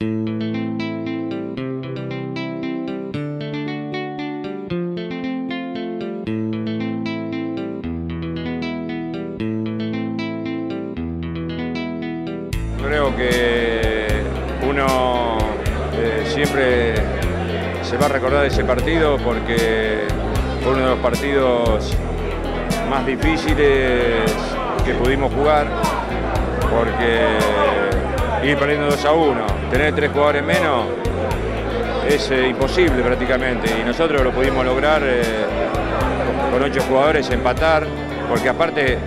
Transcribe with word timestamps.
Creo 0.00 0.16
que 13.16 14.22
uno 14.68 15.38
eh, 15.94 16.24
siempre 16.26 16.94
se 17.82 17.96
va 17.96 18.06
a 18.06 18.08
recordar 18.08 18.44
ese 18.46 18.64
partido 18.64 19.16
porque 19.18 20.08
fue 20.62 20.72
uno 20.72 20.82
de 20.82 20.90
los 20.90 20.98
partidos 20.98 21.92
más 22.90 23.06
difíciles 23.06 24.32
que 24.84 24.94
pudimos 24.94 25.32
jugar 25.32 25.68
porque 26.70 27.83
ir 28.44 28.58
perdiendo 28.58 28.86
2 28.86 29.04
a 29.04 29.12
1, 29.12 29.46
tener 29.70 29.94
tres 29.94 30.10
jugadores 30.10 30.42
menos 30.42 30.86
es 32.08 32.30
eh, 32.30 32.48
imposible 32.48 33.02
prácticamente 33.02 33.70
y 33.80 33.84
nosotros 33.84 34.22
lo 34.22 34.30
pudimos 34.30 34.64
lograr 34.64 35.02
eh, 35.04 35.22
con 36.52 36.62
ocho 36.62 36.82
jugadores 36.82 37.30
empatar 37.30 37.86
porque 38.28 38.48
aparte 38.48 38.98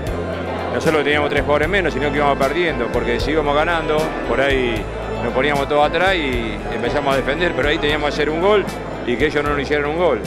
no 0.74 0.82
solo 0.82 1.04
teníamos 1.04 1.30
tres 1.30 1.42
jugadores 1.42 1.70
menos, 1.70 1.94
sino 1.94 2.12
que 2.12 2.18
íbamos 2.18 2.38
perdiendo, 2.38 2.88
porque 2.88 3.20
si 3.20 3.32
íbamos 3.32 3.56
ganando, 3.56 3.98
por 4.28 4.40
ahí 4.40 4.76
nos 5.24 5.34
poníamos 5.34 5.68
todos 5.68 5.88
atrás 5.88 6.16
y 6.16 6.58
empezamos 6.74 7.14
a 7.14 7.18
defender, 7.18 7.54
pero 7.56 7.70
ahí 7.70 7.78
teníamos 7.78 8.10
que 8.10 8.14
hacer 8.14 8.30
un 8.30 8.42
gol 8.42 8.64
y 9.06 9.16
que 9.16 9.28
ellos 9.28 9.44
no 9.44 9.52
nos 9.52 9.62
hicieron 9.62 9.92
un 9.92 9.98
gol. 9.98 10.22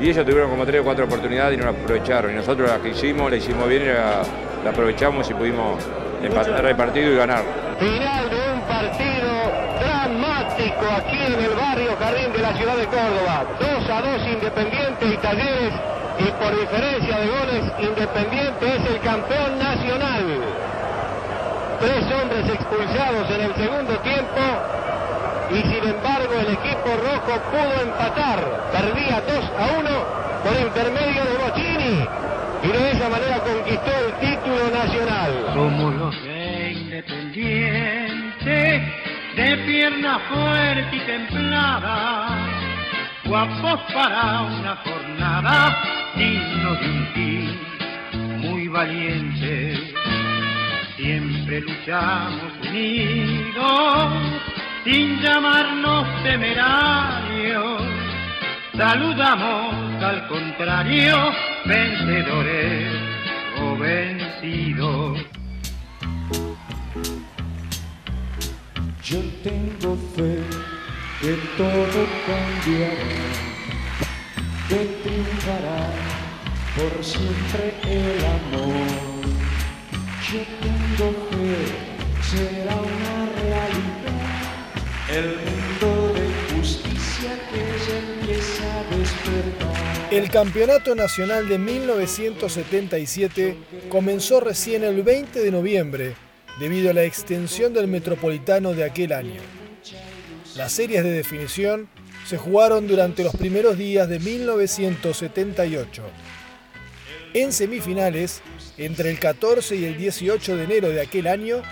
Y 0.00 0.10
ellos 0.10 0.24
tuvieron 0.24 0.50
como 0.50 0.64
tres 0.64 0.80
o 0.80 0.84
cuatro 0.84 1.06
oportunidades 1.06 1.54
y 1.54 1.56
no 1.56 1.64
la 1.64 1.70
aprovecharon. 1.70 2.30
Y 2.30 2.34
nosotros 2.34 2.68
la 2.68 2.78
que 2.78 2.90
hicimos, 2.90 3.30
la 3.30 3.36
hicimos 3.36 3.68
bien 3.68 3.88
la, 3.88 4.22
la 4.62 4.70
aprovechamos 4.70 5.28
y 5.30 5.34
pudimos 5.34 5.82
empatar 6.22 6.66
el 6.66 6.76
partido 6.76 7.12
y 7.12 7.16
ganar. 7.16 7.42
Partido 8.76 9.32
dramático 9.80 10.84
aquí 10.98 11.16
en 11.16 11.32
el 11.32 11.54
barrio 11.56 11.96
Jardín 11.98 12.30
de 12.30 12.38
la 12.40 12.52
ciudad 12.52 12.76
de 12.76 12.84
Córdoba. 12.84 13.46
2 13.58 13.88
a 13.88 14.02
2 14.02 14.26
Independiente 14.34 15.06
y 15.06 15.16
Talleres 15.16 15.72
y 16.18 16.24
por 16.36 16.60
diferencia 16.60 17.18
de 17.20 17.26
goles 17.26 17.72
Independiente 17.80 18.76
es 18.76 18.84
el 18.84 19.00
campeón 19.00 19.58
nacional. 19.58 20.24
Tres 21.80 22.04
hombres 22.20 22.50
expulsados 22.50 23.30
en 23.30 23.40
el 23.40 23.54
segundo 23.54 23.96
tiempo 24.00 24.44
y 25.52 25.62
sin 25.62 25.84
embargo 25.96 26.34
el 26.34 26.52
equipo 26.52 26.88
rojo 27.00 27.40
pudo 27.48 27.82
empatar. 27.82 28.44
Perdía 28.72 29.22
2 29.26 29.52
a 29.56 29.78
1 29.80 29.88
por 30.44 30.60
intermedio 30.60 31.24
de 31.24 31.34
Bocini 31.48 32.08
y 32.62 32.68
de 32.68 32.90
esa 32.90 33.08
manera 33.08 33.40
conquistó 33.40 33.90
el 34.04 34.12
título 34.20 34.68
nacional. 34.70 35.32
Somos 35.54 35.94
los 35.94 36.35
de 39.36 39.56
pierna 39.58 40.18
fuerte 40.30 40.96
y 40.96 41.00
templada, 41.00 42.38
guapos 43.26 43.80
para 43.92 44.40
una 44.42 44.76
jornada, 44.76 45.76
dignos 46.16 46.80
de 46.80 46.88
un 46.88 47.12
team 47.12 48.40
muy 48.40 48.68
valiente. 48.68 49.94
Siempre 50.96 51.60
luchamos 51.60 52.50
unidos, 52.66 54.12
sin 54.84 55.20
llamarnos 55.20 56.22
temerarios. 56.22 57.82
Saludamos 58.74 60.02
al 60.02 60.26
contrario, 60.28 61.32
vencedores 61.66 62.88
o 63.60 63.76
vencidos. 63.76 65.35
Yo 69.08 69.20
tengo 69.44 69.96
fe 70.16 70.34
que 71.20 71.34
todo 71.56 72.00
cambiará, 72.26 73.14
que 74.68 74.80
triunfará 75.04 75.82
por 76.74 76.92
siempre 77.04 77.64
el 77.84 78.18
amor. 78.24 78.88
Yo 80.28 80.40
tengo 80.60 81.06
fe, 81.30 81.54
será 82.32 82.74
una 82.74 83.16
realidad, 83.42 84.26
el 85.14 85.28
mundo 85.36 85.88
de 86.12 86.26
justicia 86.56 87.30
que 87.52 87.62
se 87.78 87.94
empieza 87.98 88.66
a 88.80 88.82
despertar. 88.96 90.10
El 90.10 90.26
Campeonato 90.30 90.96
Nacional 90.96 91.48
de 91.48 91.58
1977 91.58 93.56
comenzó 93.88 94.40
recién 94.40 94.82
el 94.82 95.04
20 95.04 95.38
de 95.38 95.50
noviembre 95.52 96.25
debido 96.58 96.90
a 96.90 96.94
la 96.94 97.04
extensión 97.04 97.74
del 97.74 97.88
Metropolitano 97.88 98.72
de 98.72 98.84
aquel 98.84 99.12
año. 99.12 99.40
Las 100.56 100.72
series 100.72 101.04
de 101.04 101.10
definición 101.10 101.88
se 102.26 102.38
jugaron 102.38 102.86
durante 102.86 103.22
los 103.22 103.36
primeros 103.36 103.76
días 103.76 104.08
de 104.08 104.18
1978. 104.18 106.02
En 107.34 107.52
semifinales, 107.52 108.40
entre 108.78 109.10
el 109.10 109.18
14 109.18 109.76
y 109.76 109.84
el 109.84 109.96
18 109.96 110.56
de 110.56 110.64
enero 110.64 110.88
de 110.88 111.02
aquel 111.02 111.26
año, 111.26 111.62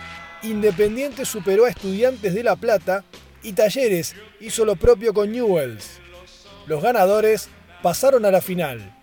Independiente 0.42 1.24
superó 1.24 1.64
a 1.64 1.70
Estudiantes 1.70 2.34
de 2.34 2.42
La 2.42 2.56
Plata 2.56 3.02
y 3.42 3.52
Talleres 3.52 4.14
hizo 4.40 4.66
lo 4.66 4.76
propio 4.76 5.14
con 5.14 5.32
Newells. 5.32 6.00
Los 6.66 6.82
ganadores 6.82 7.48
pasaron 7.82 8.26
a 8.26 8.30
la 8.30 8.42
final. 8.42 8.94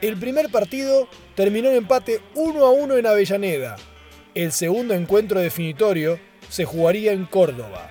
El 0.00 0.16
primer 0.16 0.50
partido 0.50 1.08
terminó 1.34 1.68
en 1.68 1.76
empate 1.76 2.20
1 2.34 2.64
a 2.64 2.70
1 2.70 2.96
en 2.96 3.06
Avellaneda. 3.06 3.76
El 4.34 4.52
segundo 4.52 4.94
encuentro 4.94 5.40
definitorio 5.40 6.20
se 6.50 6.64
jugaría 6.64 7.12
en 7.12 7.24
Córdoba. 7.24 7.90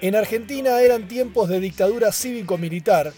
En 0.00 0.16
Argentina 0.16 0.80
eran 0.80 1.06
tiempos 1.06 1.48
de 1.48 1.60
dictadura 1.60 2.12
cívico-militar 2.12 3.12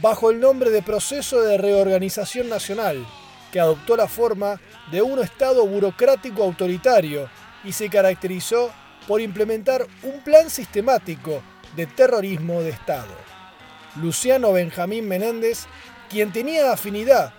bajo 0.00 0.30
el 0.30 0.40
nombre 0.40 0.70
de 0.70 0.82
Proceso 0.82 1.42
de 1.42 1.58
Reorganización 1.58 2.48
Nacional, 2.48 3.06
que 3.52 3.60
adoptó 3.60 3.96
la 3.96 4.08
forma 4.08 4.60
de 4.90 5.02
un 5.02 5.18
Estado 5.18 5.66
burocrático 5.66 6.42
autoritario 6.42 7.28
y 7.62 7.72
se 7.72 7.88
caracterizó 7.88 8.72
por 9.06 9.20
implementar 9.20 9.86
un 10.02 10.20
plan 10.20 10.50
sistemático 10.50 11.42
de 11.76 11.86
terrorismo 11.86 12.62
de 12.62 12.70
Estado. 12.70 13.14
Luciano 13.96 14.52
Benjamín 14.52 15.06
Menéndez, 15.06 15.66
quien 16.10 16.32
tenía 16.32 16.72
afinidad 16.72 17.32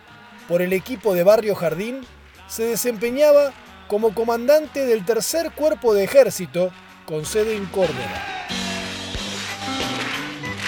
por 0.48 0.62
el 0.62 0.74
equipo 0.74 1.14
de 1.14 1.24
Barrio 1.24 1.56
Jardín, 1.56 2.02
se 2.48 2.64
desempeñaba 2.64 3.52
como 3.88 4.14
comandante 4.14 4.86
del 4.86 5.06
tercer 5.06 5.52
cuerpo 5.52 5.94
de 5.94 6.04
ejército 6.04 6.72
con 7.06 7.26
sede 7.26 7.56
en 7.56 7.66
Córdoba. 7.68 8.24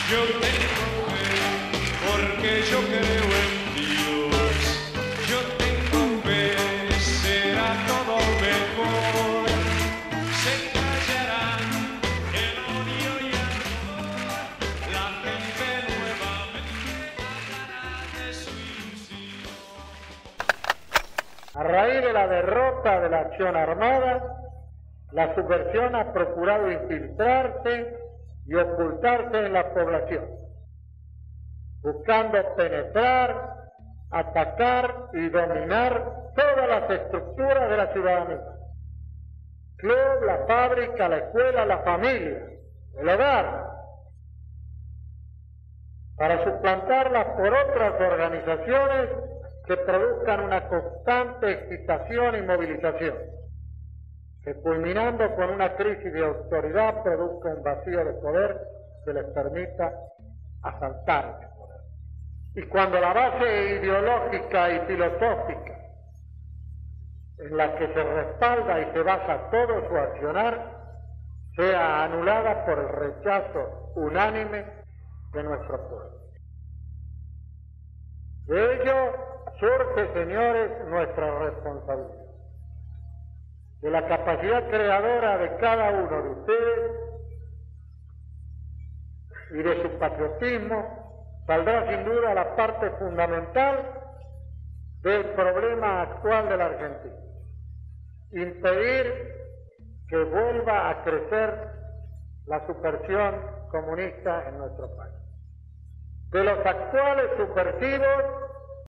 Yo 0.09 0.19
porque 2.07 2.63
yo 2.71 3.18
raíz 21.69 22.03
de 22.03 22.13
la 22.13 22.27
derrota 22.27 22.99
de 23.01 23.09
la 23.09 23.19
acción 23.19 23.55
armada, 23.55 24.35
la 25.11 25.33
subversión 25.35 25.95
ha 25.95 26.11
procurado 26.13 26.71
infiltrarse 26.71 27.97
y 28.45 28.55
ocultarse 28.55 29.45
en 29.45 29.53
la 29.53 29.73
población, 29.73 30.25
buscando 31.81 32.37
penetrar, 32.55 33.55
atacar 34.11 35.09
y 35.13 35.29
dominar 35.29 36.03
todas 36.35 36.67
las 36.67 36.89
estructuras 36.89 37.69
de 37.69 37.77
la 37.77 37.93
ciudadanía. 37.93 38.41
Club, 39.77 40.23
la 40.25 40.45
fábrica, 40.45 41.07
la 41.07 41.17
escuela, 41.17 41.65
la 41.65 41.79
familia, 41.79 42.43
el 42.97 43.09
hogar, 43.09 43.69
para 46.17 46.43
suplantarlas 46.43 47.25
por 47.37 47.47
otras 47.47 47.93
organizaciones 48.01 49.09
que 49.69 49.77
produzcan 49.77 50.45
una 50.45 50.67
constante 50.67 51.51
excitación 51.51 52.37
y 52.37 52.41
movilización, 52.41 53.15
que 54.43 54.55
culminando 54.55 55.35
con 55.35 55.51
una 55.51 55.75
crisis 55.75 56.11
de 56.11 56.25
autoridad 56.25 57.03
produzca 57.03 57.49
un 57.49 57.61
vacío 57.61 58.03
de 58.03 58.13
poder 58.13 58.59
que 59.05 59.13
les 59.13 59.25
permita 59.25 59.93
asaltar 60.63 61.37
ese 61.37 61.53
poder. 61.55 61.81
Y 62.55 62.63
cuando 62.67 62.99
la 62.99 63.13
base 63.13 63.75
ideológica 63.79 64.71
y 64.71 64.79
filosófica 64.87 65.77
en 67.37 67.55
la 67.55 67.75
que 67.77 67.93
se 67.93 68.03
respalda 68.03 68.81
y 68.81 68.91
se 68.91 69.03
basa 69.03 69.51
todo 69.51 69.87
su 69.87 69.95
accionar 69.95 70.79
sea 71.55 72.05
anulada 72.05 72.65
por 72.65 72.79
el 72.79 72.89
rechazo 72.89 73.91
unánime 73.97 74.65
de 75.31 75.43
nuestro 75.43 75.89
pueblo. 75.89 76.19
De 78.47 78.81
ello 78.81 79.29
surge, 79.59 80.13
señores, 80.13 80.71
nuestra 80.87 81.39
responsabilidad. 81.39 82.25
de 83.81 83.91
la 83.91 84.05
capacidad 84.07 84.67
creadora 84.69 85.37
de 85.37 85.55
cada 85.57 85.91
uno 85.91 86.21
de 86.21 86.29
ustedes 86.31 86.91
y 89.51 89.63
de 89.63 89.81
su 89.81 89.99
patriotismo, 89.99 91.41
saldrá 91.47 91.87
sin 91.89 92.03
duda 92.03 92.33
la 92.33 92.55
parte 92.57 92.89
fundamental 92.91 93.93
del 95.01 95.25
problema 95.27 96.01
actual 96.01 96.49
de 96.49 96.57
la 96.57 96.65
Argentina. 96.65 97.15
Impedir 98.31 99.33
que 100.09 100.23
vuelva 100.25 100.89
a 100.89 101.03
crecer 101.03 101.71
la 102.47 102.65
supersión 102.67 103.35
comunista 103.71 104.49
en 104.49 104.57
nuestro 104.57 104.93
país. 104.97 105.15
De 106.31 106.43
los 106.43 106.65
actuales 106.65 107.31
subversivos 107.37 108.48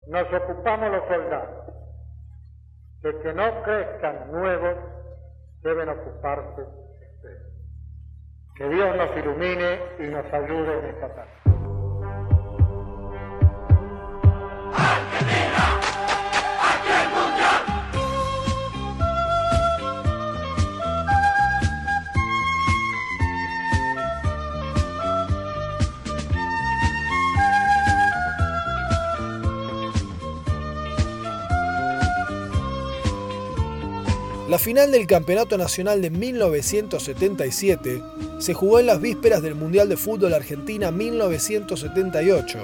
nos 0.10 0.28
ocupamos 0.34 0.92
los 0.92 1.08
soldados. 1.08 1.74
De 3.02 3.18
que 3.22 3.34
no 3.34 3.64
crezcan 3.64 4.32
nuevos 4.32 4.76
deben 5.62 5.90
ocuparse 5.90 6.62
ustedes. 6.62 7.42
Que 8.58 8.70
Dios 8.70 8.98
nos 8.98 9.16
ilumine 9.18 9.80
y 10.00 10.04
nos 10.08 10.26
ayude 10.34 10.80
en 10.80 10.86
esta 10.86 11.14
tarde. 11.16 11.49
La 34.50 34.58
final 34.58 34.92
del 34.92 35.06
Campeonato 35.06 35.60
Nacional 35.60 36.02
de 36.02 36.10
1977 36.10 38.02
se 38.40 38.56
jugó 38.56 38.80
en 38.80 38.88
las 38.88 39.00
vísperas 39.00 39.44
del 39.44 39.54
Mundial 39.54 39.88
de 39.88 39.96
Fútbol 39.96 40.34
Argentina 40.34 40.90
1978, 40.90 42.58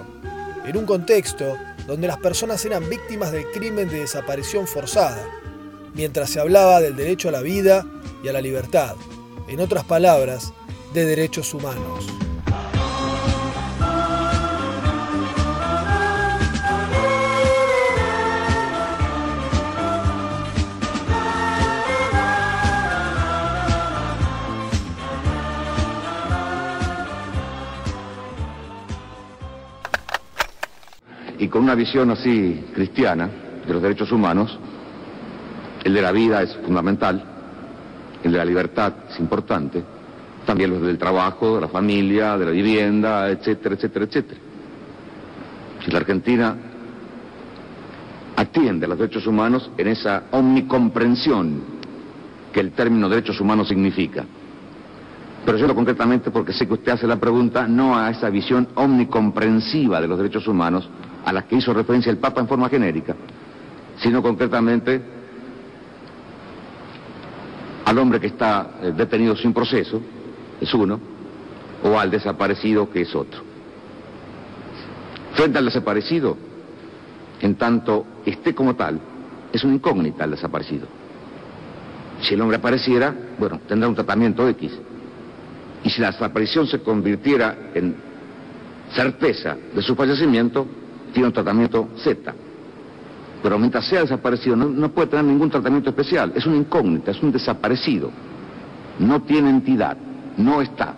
en 0.66 0.78
un 0.78 0.88
contexto 0.88 1.56
donde 1.86 2.08
las 2.08 2.18
personas 2.18 2.66
eran 2.66 2.90
víctimas 2.90 3.32
del 3.32 3.52
crimen 3.52 3.88
de 3.88 4.00
desaparición 4.00 4.66
forzada, 4.66 5.30
mientras 5.94 6.32
se 6.32 6.40
hablaba 6.40 6.82
del 6.82 6.96
derecho 6.96 7.30
a 7.30 7.34
la 7.34 7.44
vida 7.44 7.86
y 8.24 8.30
a 8.30 8.34
la 8.34 8.42
libertad, 8.42 8.96
en 9.48 9.60
otras 9.60 9.84
palabras, 9.84 10.54
de 10.92 11.06
derechos 11.06 11.54
humanos. 11.54 12.08
Con 31.56 31.64
una 31.64 31.76
visión 31.76 32.12
así 32.12 32.66
cristiana 32.74 33.30
de 33.66 33.74
los 33.74 33.82
derechos 33.82 34.12
humanos, 34.12 34.60
el 35.86 35.94
de 35.94 36.02
la 36.02 36.12
vida 36.12 36.44
es 36.44 36.54
fundamental, 36.58 37.24
el 38.22 38.30
de 38.34 38.38
la 38.38 38.44
libertad 38.44 38.92
es 39.10 39.18
importante, 39.22 39.82
también 40.46 40.72
los 40.72 40.82
del 40.82 40.98
trabajo, 40.98 41.56
de 41.56 41.62
la 41.62 41.70
familia, 41.70 42.38
de 42.38 42.46
la 42.48 42.52
vivienda, 42.52 43.30
etcétera, 43.30 43.76
etcétera, 43.76 44.04
etcétera. 44.04 44.40
Si 45.86 45.92
la 45.92 46.00
Argentina 46.00 46.58
atiende 48.36 48.86
a 48.86 48.90
los 48.90 48.98
derechos 48.98 49.26
humanos 49.26 49.72
en 49.78 49.88
esa 49.88 50.24
omnicomprensión 50.32 51.62
que 52.52 52.60
el 52.60 52.74
término 52.74 53.08
derechos 53.08 53.40
humanos 53.40 53.70
significa. 53.70 54.26
Pero 55.46 55.58
yo 55.58 55.68
lo 55.68 55.76
concretamente 55.76 56.32
porque 56.32 56.52
sé 56.52 56.68
que 56.68 56.74
usted 56.74 56.92
hace 56.92 57.08
la 57.08 57.16
pregunta 57.16 57.66
no 57.66 57.98
a 57.98 58.10
esa 58.10 58.30
visión 58.30 58.68
omnicomprensiva 58.76 60.02
de 60.02 60.08
los 60.10 60.18
derechos 60.18 60.50
humanos 60.50 60.90
a 61.26 61.34
la 61.34 61.48
que 61.48 61.56
hizo 61.56 61.74
referencia 61.74 62.12
el 62.12 62.20
Papa 62.20 62.40
en 62.40 62.48
forma 62.48 62.70
genérica, 62.70 63.16
sino 63.98 64.22
concretamente 64.22 65.02
al 67.84 67.98
hombre 67.98 68.20
que 68.20 68.28
está 68.28 68.78
eh, 68.82 68.94
detenido 68.96 69.36
sin 69.36 69.52
proceso, 69.52 70.02
es 70.62 70.74
uno, 70.74 71.00
o 71.84 72.00
al 72.00 72.12
desaparecido, 72.12 72.90
que 72.90 73.02
es 73.02 73.16
otro. 73.16 73.42
Frente 75.34 75.58
al 75.58 75.66
desaparecido, 75.66 76.38
en 77.42 77.56
tanto 77.56 78.06
esté 78.26 78.56
como 78.56 78.76
tal, 78.76 79.00
es 79.52 79.64
una 79.64 79.76
incógnita 79.76 80.24
el 80.24 80.32
desaparecido. 80.32 80.88
Si 82.22 82.34
el 82.34 82.42
hombre 82.42 82.58
apareciera, 82.58 83.14
bueno, 83.38 83.60
tendrá 83.68 83.90
un 83.90 83.96
tratamiento 83.96 84.48
X. 84.50 84.72
Y 85.84 85.90
si 85.90 86.02
la 86.02 86.12
desaparición 86.12 86.66
se 86.68 86.82
convirtiera 86.82 87.72
en 87.74 87.96
certeza 88.94 89.58
de 89.74 89.82
su 89.82 89.96
fallecimiento, 89.96 90.66
tiene 91.16 91.28
un 91.28 91.34
tratamiento 91.34 91.88
Z. 92.04 92.34
Pero 93.42 93.58
mientras 93.58 93.88
sea 93.88 94.02
desaparecido, 94.02 94.56
no, 94.58 94.90
puede 94.90 95.08
tener 95.08 95.24
ningún 95.24 95.50
tratamiento 95.50 95.90
especial. 95.90 96.34
Es 96.36 96.46
una 96.46 96.58
incógnita, 96.58 97.12
es 97.12 97.24
un 97.24 97.32
desaparecido. 97.32 98.12
No 99.00 99.22
tiene 99.22 99.50
entidad, 99.50 99.96
no 100.38 100.62
está. 100.62 100.94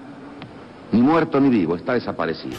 Ni 0.92 1.02
muerto 1.02 1.40
ni 1.40 1.50
vivo, 1.50 1.76
está 1.76 1.94
desaparecido. 1.94 2.58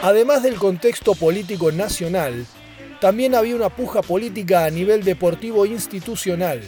Además 0.00 0.44
del 0.44 0.54
contexto 0.56 1.16
político 1.16 1.72
nacional, 1.72 2.46
también 3.00 3.34
había 3.34 3.56
una 3.56 3.68
puja 3.68 4.00
política 4.00 4.64
a 4.64 4.70
nivel 4.70 5.02
deportivo 5.02 5.66
institucional, 5.66 6.60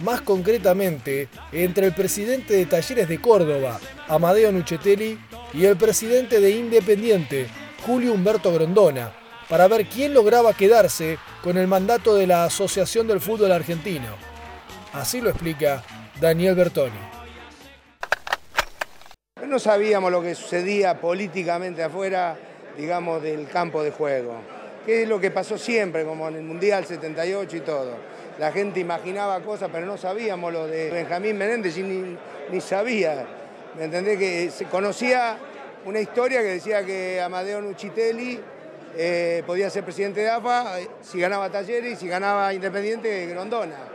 más 0.00 0.20
concretamente 0.20 1.28
entre 1.52 1.86
el 1.86 1.94
presidente 1.94 2.54
de 2.54 2.66
Talleres 2.66 3.08
de 3.08 3.20
Córdoba, 3.20 3.78
Amadeo 4.08 4.50
Nuchetelli, 4.50 5.16
y 5.54 5.64
el 5.64 5.76
presidente 5.76 6.40
de 6.40 6.50
Independiente, 6.50 7.46
Julio 7.86 8.14
Humberto 8.14 8.52
Grondona, 8.52 9.12
para 9.48 9.68
ver 9.68 9.86
quién 9.86 10.12
lograba 10.12 10.52
quedarse 10.52 11.18
con 11.42 11.58
el 11.58 11.68
mandato 11.68 12.16
de 12.16 12.26
la 12.26 12.44
Asociación 12.44 13.06
del 13.06 13.20
Fútbol 13.20 13.52
Argentino. 13.52 14.16
Así 14.92 15.20
lo 15.20 15.30
explica 15.30 15.84
Daniel 16.20 16.56
Bertoni. 16.56 16.98
No 19.46 19.58
sabíamos 19.58 20.10
lo 20.10 20.22
que 20.22 20.34
sucedía 20.34 21.00
políticamente 21.00 21.82
afuera, 21.82 22.38
digamos, 22.76 23.22
del 23.22 23.48
campo 23.48 23.82
de 23.82 23.90
juego. 23.90 24.36
Que 24.86 25.02
es 25.02 25.08
lo 25.08 25.20
que 25.20 25.30
pasó 25.30 25.58
siempre, 25.58 26.04
como 26.04 26.28
en 26.28 26.36
el 26.36 26.42
Mundial 26.42 26.84
78 26.84 27.56
y 27.56 27.60
todo. 27.60 27.96
La 28.38 28.50
gente 28.50 28.80
imaginaba 28.80 29.40
cosas, 29.40 29.70
pero 29.72 29.86
no 29.86 29.96
sabíamos 29.96 30.52
lo 30.52 30.66
de 30.66 30.90
Benjamín 30.90 31.36
Menéndez, 31.38 31.76
ni, 31.78 32.16
ni 32.50 32.60
sabía. 32.60 33.26
¿Me 33.76 33.84
entendés? 33.84 34.18
Que 34.18 34.50
se 34.50 34.64
conocía 34.66 35.36
una 35.84 36.00
historia 36.00 36.40
que 36.40 36.48
decía 36.48 36.84
que 36.84 37.20
Amadeo 37.20 37.60
Nuchitelli 37.60 38.40
eh, 38.96 39.42
podía 39.46 39.70
ser 39.70 39.84
presidente 39.84 40.20
de 40.20 40.28
AFA 40.28 40.80
eh, 40.80 40.88
si 41.00 41.18
ganaba 41.18 41.48
Talleres 41.50 41.94
y 41.94 41.96
si 41.96 42.08
ganaba 42.08 42.52
Independiente 42.52 43.26
Grondona. 43.26 43.91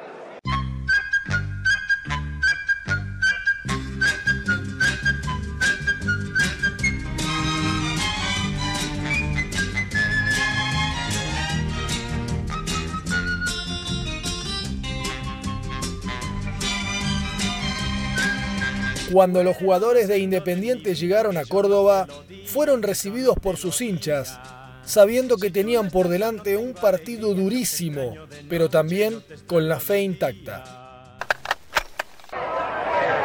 Cuando 19.17 19.43
los 19.43 19.57
jugadores 19.57 20.07
de 20.07 20.19
Independiente 20.19 20.93
llegaron 20.93 21.38
a 21.38 21.45
Córdoba, 21.45 22.05
fueron 22.45 22.83
recibidos 22.83 23.36
por 23.41 23.57
sus 23.57 23.81
hinchas 23.81 24.39
sabiendo 24.83 25.38
que 25.38 25.50
tenían 25.50 25.89
por 25.89 26.07
delante 26.07 26.55
un 26.55 26.75
partido 26.75 27.33
durísimo, 27.33 28.13
pero 28.47 28.69
también 28.69 29.24
con 29.47 29.67
la 29.67 29.79
fe 29.79 30.01
intacta. 30.01 31.17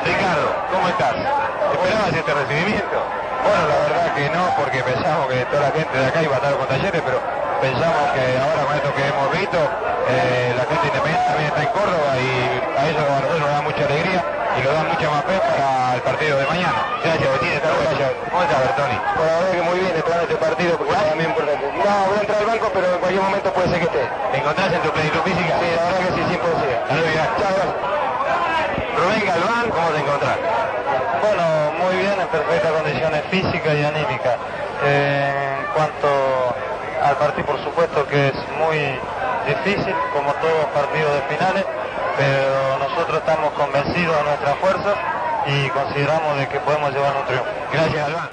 Ricardo, 0.02 0.49
¿cómo 0.72 0.88
estás? 0.88 1.14
¿Esperabas 1.75 2.14
este 2.16 2.34
recibimiento? 2.40 2.99
Bueno, 3.44 3.68
la 3.68 3.76
verdad 3.84 4.14
que 4.16 4.30
no, 4.30 4.44
porque 4.56 4.82
pensamos 4.82 5.26
que 5.28 5.44
toda 5.44 5.61
la 5.61 5.70
gente 5.72 5.99
de 5.99 6.06
acá 6.06 6.22
iba 6.22 6.32
a 6.32 6.37
estar 6.38 6.56
con 6.56 6.68
talleres, 6.68 7.02
pero 7.04 7.20
pensamos 7.61 8.12
que 8.16 8.38
ahora 8.40 8.64
con 8.64 8.76
esto 8.76 8.94
que 8.96 9.04
hemos 9.12 9.28
visto, 9.38 9.58
eh, 10.08 10.54
la 10.56 10.64
gente 10.64 10.87
independiente 10.88 11.26
también 11.28 11.49
está 11.52 11.62
en 11.62 11.68
Córdoba 11.68 12.11
y 12.16 12.80
a 12.80 12.90
eso 12.90 13.38
nos 13.38 13.50
da 13.50 13.61
mucha 13.61 13.84
alegría 13.84 14.41
y 14.54 14.61
nos 14.62 14.73
da 14.75 14.85
mucha 14.85 15.11
más 15.11 15.25
fe 15.25 15.40
para 15.40 15.94
el 15.94 16.02
partido 16.02 16.38
de 16.38 16.47
mañana. 16.47 16.80
Gracias, 17.02 17.30
Betín, 17.32 17.52
hasta 17.56 17.68
luego. 17.68 17.82
Gracias. 17.82 18.12
¿Cómo 18.30 18.42
estás, 18.42 18.61
Bertoni? 18.61 18.99
Bueno, 19.14 19.32
la 19.32 19.38
verdad 19.38 19.52
que 19.52 19.62
muy 19.62 19.78
bien 19.80 19.97
esperando 19.97 20.23
este 20.23 20.37
partido 20.37 20.76
porque 20.76 20.92
es 20.92 21.09
también 21.09 21.30
importante. 21.30 21.64
No, 21.73 22.06
voy 22.06 22.16
a 22.16 22.21
entrar 22.21 22.38
al 22.38 22.47
banco, 22.47 22.71
pero 22.73 22.87
en 22.92 23.00
cualquier 23.00 23.23
momento 23.23 23.52
puede 23.52 23.68
ser 23.68 23.78
que 23.80 23.87
esté. 23.87 24.04
¿Te 24.32 24.38
encontrás 24.38 24.73
en 24.73 24.82
tu 24.82 24.90
plenitud 24.90 25.21
física? 25.25 25.52
Sí, 25.59 25.68
la 25.76 25.82
verdad 25.82 26.00
que 26.00 26.12
sí, 26.12 26.23
100%. 26.23 26.42
Hasta 26.82 26.94
luego, 26.94 27.12
Chao, 27.12 27.54
gracias. 27.56 27.92
Rubén 28.92 29.23
Galván, 29.26 29.71
¿cómo 29.71 29.88
te 29.88 30.00
encontrás? 30.00 30.38
Bueno, 31.23 31.44
muy 31.78 31.97
bien, 31.97 32.16
en 32.21 32.28
perfectas 32.28 32.73
condiciones 32.73 33.23
físicas 33.30 33.75
y 33.75 33.85
anímicas. 33.85 34.37
Eh, 34.85 35.59
en 35.61 35.66
cuanto 35.73 36.09
al 37.02 37.16
partido, 37.16 37.47
por 37.47 37.59
supuesto 37.64 38.06
que 38.06 38.28
es 38.28 38.35
muy 38.59 38.78
difícil, 39.47 39.94
como 40.12 40.32
todos 40.35 40.54
los 40.54 40.71
partidos 40.71 41.14
de 41.14 41.23
finales, 41.35 41.64
pero 42.16 42.78
nosotros 42.78 43.19
estamos 43.19 43.52
convencidos 43.52 44.16
de 44.16 44.23
nuestra 44.23 44.54
fuerza 44.57 44.95
y 45.47 45.69
consideramos 45.71 46.38
de 46.38 46.49
que 46.49 46.61
podemos 46.61 46.92
llevar 46.92 47.16
un 47.16 47.26
triunfo. 47.26 47.47
Gracias, 47.73 47.95
Galván. 47.95 48.31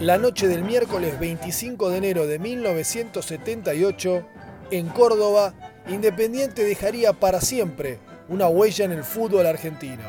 La 0.00 0.16
noche 0.18 0.48
del 0.48 0.64
miércoles 0.64 1.20
25 1.20 1.90
de 1.90 1.98
enero 1.98 2.26
de 2.26 2.38
1978, 2.38 4.26
en 4.70 4.88
Córdoba, 4.88 5.52
Independiente 5.90 6.62
dejaría 6.62 7.12
para 7.12 7.40
siempre 7.40 7.98
una 8.28 8.46
huella 8.46 8.84
en 8.84 8.92
el 8.92 9.02
fútbol 9.02 9.44
argentino. 9.44 10.04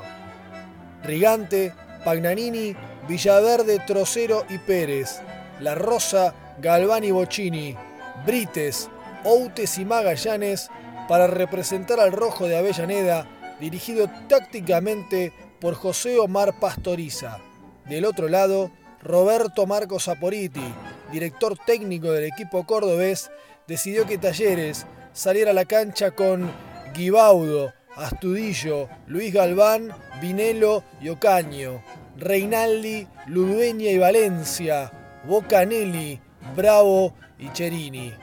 Rigante, 1.04 1.74
Pagnanini, 2.06 2.76
Villaverde, 3.08 3.80
Trocero 3.80 4.46
y 4.48 4.60
Pérez, 4.60 5.22
La 5.60 5.74
Rosa, 5.74 6.36
Galván 6.62 7.04
y 7.04 7.10
Bocini, 7.10 7.76
Brites, 8.28 8.90
Outes 9.24 9.80
y 9.80 9.86
Magallanes 9.86 10.70
para 11.08 11.26
representar 11.26 12.00
al 12.00 12.12
Rojo 12.12 12.48
de 12.48 12.58
Avellaneda, 12.58 13.28
dirigido 13.60 14.08
tácticamente 14.28 15.34
por 15.60 15.74
José 15.74 16.20
Omar 16.20 16.60
Pastoriza. 16.60 17.40
Del 17.90 18.06
otro 18.06 18.28
lado, 18.28 18.70
Roberto 19.02 19.66
Marcos 19.66 20.04
Saporiti, 20.04 20.62
director 21.12 21.58
técnico 21.66 22.12
del 22.12 22.26
equipo 22.26 22.68
cordobés, 22.68 23.32
decidió 23.68 24.06
que 24.06 24.20
Talleres 24.20 24.86
saliera 25.14 25.52
a 25.52 25.54
la 25.54 25.66
cancha 25.66 26.12
con 26.12 26.52
Guibaudo, 26.94 27.74
Astudillo, 27.96 28.90
Luis 29.08 29.34
Galván, 29.34 29.90
Vinelo 30.22 30.84
y 31.02 31.10
Ocaño, 31.10 31.84
Reinaldi, 32.18 33.08
Ludueña 33.28 33.90
y 33.90 33.98
Valencia, 33.98 34.92
Bocanelli, 35.26 36.20
Bravo 36.56 37.14
y 37.38 37.50
Cherini. 37.52 38.14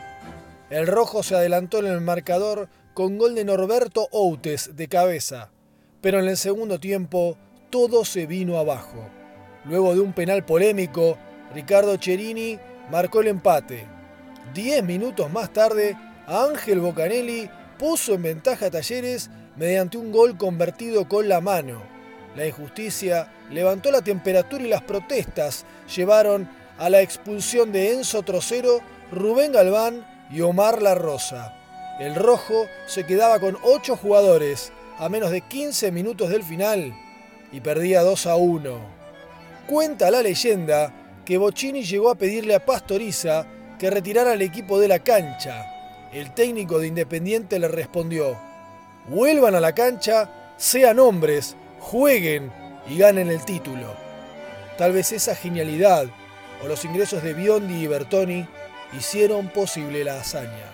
El 0.70 0.86
rojo 0.86 1.22
se 1.22 1.34
adelantó 1.34 1.78
en 1.78 1.86
el 1.86 2.00
marcador 2.00 2.68
con 2.94 3.18
gol 3.18 3.34
de 3.34 3.44
Norberto 3.44 4.08
Outes 4.12 4.76
de 4.76 4.88
cabeza, 4.88 5.50
pero 6.00 6.20
en 6.20 6.28
el 6.28 6.36
segundo 6.36 6.78
tiempo 6.78 7.36
todo 7.70 8.04
se 8.04 8.26
vino 8.26 8.58
abajo. 8.58 9.08
Luego 9.64 9.94
de 9.94 10.00
un 10.00 10.12
penal 10.12 10.44
polémico, 10.44 11.18
Ricardo 11.54 11.96
Cherini 11.96 12.58
marcó 12.90 13.20
el 13.20 13.28
empate. 13.28 13.86
Diez 14.54 14.82
minutos 14.82 15.30
más 15.30 15.52
tarde, 15.52 15.96
Ángel 16.28 16.80
Bocanelli 16.80 17.48
puso 17.78 18.12
en 18.12 18.22
ventaja 18.22 18.66
a 18.66 18.70
Talleres 18.70 19.30
mediante 19.56 19.96
un 19.96 20.12
gol 20.12 20.36
convertido 20.36 21.08
con 21.08 21.26
la 21.26 21.40
mano. 21.40 21.82
La 22.36 22.46
injusticia 22.46 23.32
levantó 23.50 23.90
la 23.90 24.02
temperatura 24.02 24.62
y 24.62 24.68
las 24.68 24.82
protestas 24.82 25.64
llevaron 25.96 26.46
a 26.76 26.90
la 26.90 27.00
expulsión 27.00 27.72
de 27.72 27.94
Enzo 27.94 28.22
Trocero, 28.24 28.80
Rubén 29.10 29.52
Galván 29.52 30.06
y 30.30 30.42
Omar 30.42 30.82
La 30.82 30.94
Rosa. 30.94 31.54
El 31.98 32.14
rojo 32.14 32.66
se 32.86 33.06
quedaba 33.06 33.40
con 33.40 33.56
8 33.62 33.96
jugadores 33.96 34.70
a 34.98 35.08
menos 35.08 35.30
de 35.30 35.40
15 35.40 35.90
minutos 35.92 36.28
del 36.28 36.42
final 36.42 36.94
y 37.52 37.60
perdía 37.60 38.02
2 38.02 38.26
a 38.26 38.36
1. 38.36 38.78
Cuenta 39.66 40.10
la 40.10 40.20
leyenda 40.20 40.92
que 41.24 41.38
Bocini 41.38 41.84
llegó 41.84 42.10
a 42.10 42.16
pedirle 42.16 42.54
a 42.54 42.66
Pastoriza 42.66 43.46
que 43.78 43.88
retirara 43.88 44.32
al 44.32 44.42
equipo 44.42 44.78
de 44.78 44.88
la 44.88 44.98
cancha. 44.98 45.77
El 46.12 46.32
técnico 46.32 46.78
de 46.78 46.86
Independiente 46.86 47.58
le 47.58 47.68
respondió, 47.68 48.38
vuelvan 49.08 49.54
a 49.54 49.60
la 49.60 49.74
cancha, 49.74 50.54
sean 50.56 50.98
hombres, 50.98 51.54
jueguen 51.80 52.50
y 52.88 52.98
ganen 52.98 53.28
el 53.28 53.44
título. 53.44 53.94
Tal 54.78 54.92
vez 54.92 55.12
esa 55.12 55.34
genialidad 55.34 56.06
o 56.64 56.68
los 56.68 56.84
ingresos 56.86 57.22
de 57.22 57.34
Biondi 57.34 57.82
y 57.82 57.86
Bertoni 57.86 58.48
hicieron 58.94 59.48
posible 59.48 60.02
la 60.02 60.18
hazaña. 60.18 60.72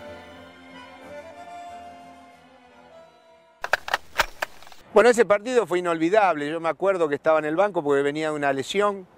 Bueno, 4.92 5.10
ese 5.10 5.24
partido 5.24 5.66
fue 5.66 5.80
inolvidable. 5.80 6.48
Yo 6.48 6.60
me 6.60 6.68
acuerdo 6.68 7.08
que 7.08 7.16
estaba 7.16 7.40
en 7.40 7.46
el 7.46 7.56
banco 7.56 7.82
porque 7.82 8.02
venía 8.02 8.28
de 8.28 8.34
una 8.36 8.52
lesión 8.52 9.08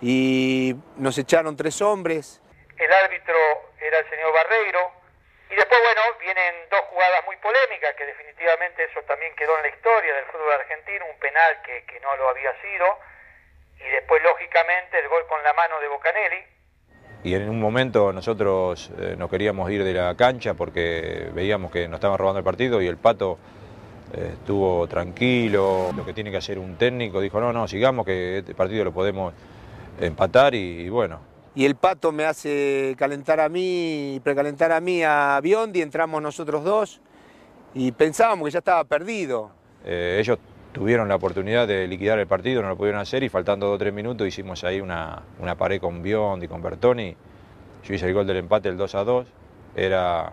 y 0.00 0.74
nos 0.96 1.18
echaron 1.18 1.54
tres 1.54 1.82
hombres. 1.82 2.40
El 2.78 2.90
árbitro 2.90 3.34
era 3.78 3.98
el 3.98 4.08
señor 4.08 4.32
Barreiro. 4.32 5.03
Y 5.54 5.56
después, 5.56 5.80
bueno, 5.80 6.00
vienen 6.18 6.66
dos 6.68 6.80
jugadas 6.90 7.24
muy 7.26 7.36
polémicas, 7.36 7.94
que 7.94 8.04
definitivamente 8.06 8.90
eso 8.90 9.00
también 9.06 9.32
quedó 9.36 9.56
en 9.58 9.62
la 9.62 9.68
historia 9.68 10.12
del 10.12 10.24
fútbol 10.24 10.50
argentino, 10.52 11.06
un 11.06 11.16
penal 11.20 11.62
que, 11.62 11.84
que 11.86 12.00
no 12.00 12.16
lo 12.16 12.28
había 12.28 12.50
sido. 12.60 12.98
Y 13.78 13.88
después, 13.88 14.20
lógicamente, 14.24 14.98
el 14.98 15.06
gol 15.06 15.24
con 15.28 15.40
la 15.44 15.52
mano 15.52 15.78
de 15.78 15.86
Bocanelli. 15.86 16.42
Y 17.22 17.34
en 17.36 17.48
un 17.48 17.60
momento 17.60 18.12
nosotros 18.12 18.90
eh, 18.98 19.14
nos 19.16 19.30
queríamos 19.30 19.70
ir 19.70 19.84
de 19.84 19.94
la 19.94 20.16
cancha 20.16 20.54
porque 20.54 21.30
veíamos 21.32 21.70
que 21.70 21.86
nos 21.86 21.98
estaban 21.98 22.18
robando 22.18 22.40
el 22.40 22.44
partido 22.44 22.82
y 22.82 22.88
el 22.88 22.96
Pato 22.96 23.38
eh, 24.12 24.30
estuvo 24.32 24.88
tranquilo, 24.88 25.92
lo 25.96 26.04
que 26.04 26.12
tiene 26.12 26.32
que 26.32 26.38
hacer 26.38 26.58
un 26.58 26.76
técnico, 26.76 27.20
dijo, 27.20 27.40
no, 27.40 27.52
no, 27.52 27.68
sigamos 27.68 28.04
que 28.04 28.38
este 28.38 28.56
partido 28.56 28.82
lo 28.84 28.92
podemos 28.92 29.32
empatar 30.00 30.56
y, 30.56 30.80
y 30.80 30.88
bueno. 30.88 31.33
Y 31.54 31.64
el 31.64 31.76
Pato 31.76 32.10
me 32.10 32.24
hace 32.24 32.96
calentar 32.98 33.40
a 33.40 33.48
mí, 33.48 34.20
precalentar 34.24 34.72
a 34.72 34.80
mí 34.80 35.02
a 35.04 35.38
Biondi, 35.42 35.82
entramos 35.82 36.20
nosotros 36.20 36.64
dos 36.64 37.00
y 37.74 37.92
pensábamos 37.92 38.46
que 38.46 38.52
ya 38.52 38.58
estaba 38.58 38.82
perdido. 38.84 39.52
Eh, 39.84 40.18
ellos 40.20 40.38
tuvieron 40.72 41.08
la 41.08 41.14
oportunidad 41.14 41.68
de 41.68 41.86
liquidar 41.86 42.18
el 42.18 42.26
partido, 42.26 42.60
no 42.60 42.68
lo 42.68 42.76
pudieron 42.76 43.00
hacer 43.00 43.22
y 43.22 43.28
faltando 43.28 43.66
dos 43.66 43.76
o 43.76 43.78
tres 43.78 43.94
minutos 43.94 44.26
hicimos 44.26 44.64
ahí 44.64 44.80
una, 44.80 45.22
una 45.38 45.54
pared 45.56 45.80
con 45.80 46.02
Biondi, 46.02 46.48
con 46.48 46.60
Bertoni. 46.60 47.16
Yo 47.84 47.94
hice 47.94 48.06
el 48.06 48.14
gol 48.14 48.26
del 48.26 48.38
empate, 48.38 48.68
el 48.68 48.76
2 48.76 48.94
a 48.94 49.04
2. 49.04 49.26
Era 49.76 50.32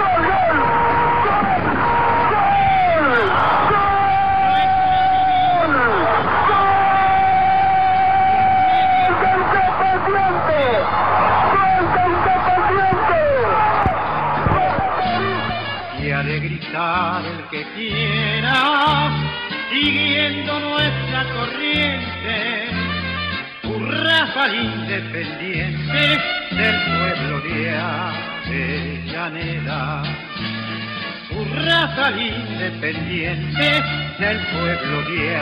del 34.21 34.39
pueblo 34.53 35.01
de 35.09 35.35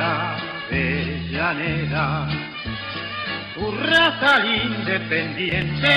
Avellaneda. 0.72 2.08
tu 3.54 3.72
raza 3.72 4.46
independiente 4.46 5.92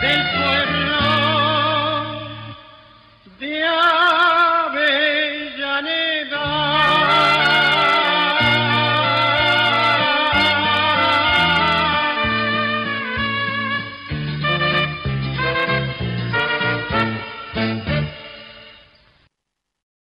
del 0.00 0.20
pueblo 0.38 1.00
de 3.38 3.52